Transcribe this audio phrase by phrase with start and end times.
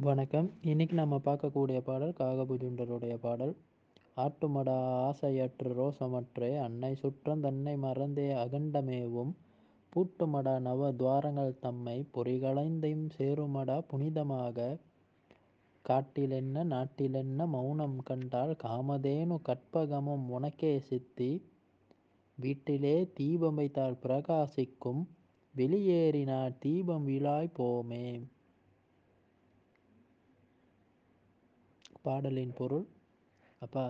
[0.00, 0.52] வணக்கம்.
[0.62, 3.56] இன்னைக்கு நம்ம பார்க்கக்கூடிய பாடல் காகபுஜுண்டருடைய பாடல்.
[4.16, 4.74] ஆட்டுமடா
[5.06, 9.32] ஆசையற்று ரோசமற்றே அன்னை சுற்றம் தன்னை மறந்தே அகண்டமேவும்.
[9.92, 14.78] பூட்டுமடா நவ துவாரங்கள் தம்மை பொறிகளைந்தையும் சேருமடா புனிதமாக.
[15.88, 21.42] காட்டிலென்ன நாட்டிலென்ன மௌனம் கண்டால் காமதேனு கற்பகமும் உனக்கே சித்தி.
[22.34, 25.04] வீட்டிலே தீபம் வைத்தால் பிரகாசிக்கும்
[25.56, 28.22] வெளியேறினார் தீபம் விழாய் போமே.
[32.06, 32.86] பாடலின் பொருள்.
[33.62, 33.84] அப்போ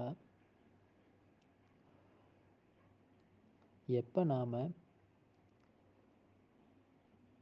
[3.88, 4.54] எப்போ நாம்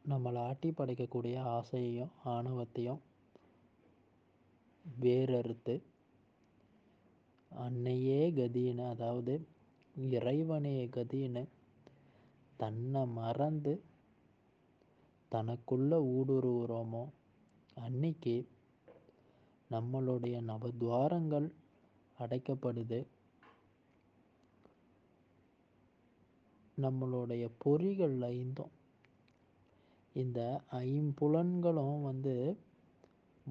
[0.05, 3.03] நம்மளை ஆட்டி படைக்கக்கூடிய ஆசையையும் ஆணவத்தையும்
[4.85, 5.75] வேறறுத்து
[7.53, 9.35] அன்னையே கதின்னு அதாவது
[9.95, 11.43] இறைவனே கதின்னு
[12.61, 13.75] தன்னை மறந்து
[15.33, 17.05] தனக்குள்ள ஊடுருவுறோமோ
[17.77, 18.35] அன்னைக்கு
[19.71, 21.51] நம்மளுடைய நவத்வாரங்கள்
[22.19, 23.07] அடைக்கப்படுது.
[26.81, 28.73] நம்மளுடைய பொறிகள் ஐந்தும்.
[30.15, 32.57] இந்த ஐம்புலன்களும் வந்து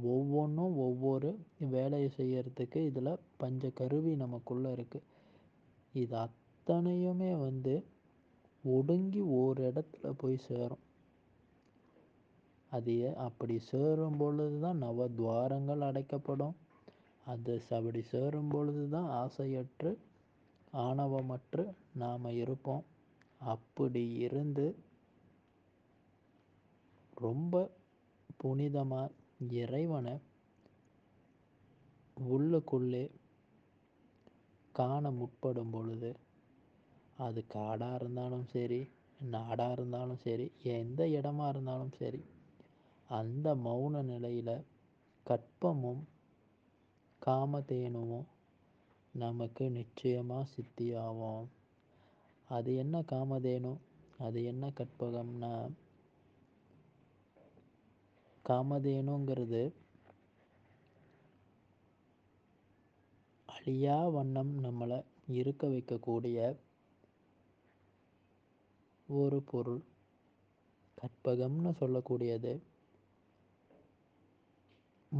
[0.03, 5.09] ஒவ்வொன்றும் ஒவ்வொரு வேலையை செய்யறதுக்கு இதில் பஞ்ச கருவி நமக்குள்ளே இருக்குது
[5.93, 7.83] இது அத்தனையுமே வந்து
[8.63, 10.83] ஒடுங்கி ஒரு இடத்துல போய் சேரும்.
[12.73, 12.93] அது
[13.25, 16.55] அப்படி சேரும் பொழுது தான் நவ துவாரங்கள் அடைக்கப்படும்.
[17.25, 19.91] அது அப்படி சேரும் பொழுது தான் ஆசையற்று
[20.83, 21.63] ஆணவமற்று
[21.93, 22.83] நாம் இருப்போம்.
[23.41, 24.65] அப்படி இருந்து
[27.17, 27.55] ரொம்ப
[28.43, 29.11] புனிதமாக
[29.59, 30.15] இறைவனை
[32.17, 33.05] உள்ளுக்குள்ளே
[34.75, 36.11] காண முற்படும் பொழுது
[37.17, 38.81] அது காடாக இருந்தாலும் சரி
[39.31, 40.45] நாடாக இருந்தாலும் சரி
[40.77, 42.21] எந்த இடமா இருந்தாலும் சரி
[43.13, 44.55] அந்த மௌன நிலையில்
[45.25, 46.01] கற்பமும்
[47.25, 48.25] காமதேனுவும்
[49.13, 51.45] நமக்கு நிச்சயமாக சித்தியாகும்.
[52.49, 53.73] அது என்ன காமதேனு?
[54.17, 55.51] அது என்ன கற்பகம்னா
[58.45, 59.63] காமதேனுங்கிறது
[63.49, 66.37] அழியா வண்ணம் நம்மளை இருக்க வைக்கக்கூடிய
[69.07, 69.81] ஒரு பொருள்.
[70.97, 72.53] கற்பகம்னு சொல்லக்கூடியது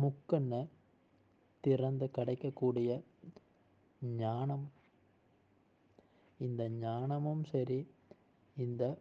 [0.02, 0.68] முக்கண்ணை
[1.60, 3.02] திறந்து கிடைக்கக்கூடிய
[4.02, 4.72] ஞானம்.
[6.40, 7.88] இந்த ஞானமும் சரி
[8.58, 8.98] இந்த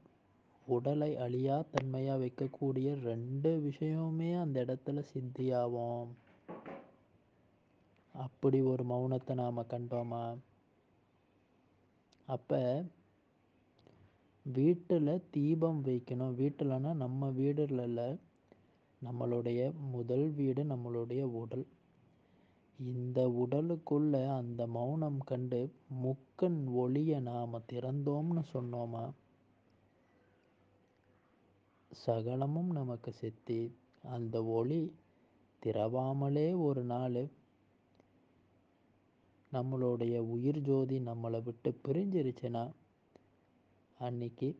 [0.67, 6.07] உடலை அழியா தன்மையாக வைக்கக்கூடிய ரெண்டு விஷயமுமே அந்த இடத்துல சித்தியாகும்.
[8.15, 10.39] அப்படி ஒரு மௌனத்தை நாம் கண்டோமா?
[12.27, 12.85] அப்போ
[14.43, 16.35] வீட்டில் தீபம் வைக்கணும்.
[16.43, 18.19] வீட்டிலனா நம்ம வீடுல
[19.05, 21.67] நம்மளுடைய முதல் வீடு நம்மளுடைய உடல்.
[22.79, 29.11] இந்த உடலுக்குள்ள அந்த மௌனம் கண்டு முக்கன் ஒளியை நாம் திறந்தோம்னு சொன்னோமா?
[31.91, 33.77] சகலமும் நமக்கு சித்தி.
[34.03, 34.95] அந்த ஒளி
[35.67, 37.29] திறவாமலே ஒரு நாள்.
[39.53, 42.71] நம்மளுடைய உயிர் ஜோதி நம்மளை விட்டு பிரிஞ்சிருச்சுன்னா
[43.99, 44.59] அன்னைக்கு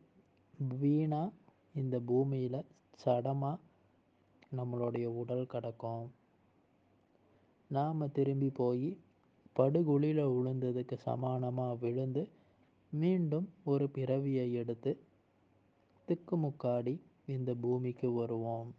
[0.79, 1.31] வீணாக
[1.73, 3.57] இந்த பூமியில் சடமாக
[4.57, 6.11] நம்மளுடைய உடல் கடக்கும்.
[7.67, 8.97] நாம் திரும்பி போய்
[9.53, 12.29] படுகுழியில் விழுந்ததுக்கு சமானமாக விழுந்து
[12.91, 14.97] மீண்டும் ஒரு பிறவியை எடுத்து
[16.07, 18.73] திக்குமுக்காடி இந்த பூமிக்கு வருவோம்.